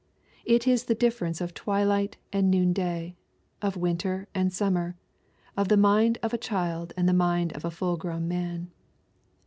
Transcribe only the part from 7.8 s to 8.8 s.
grown man.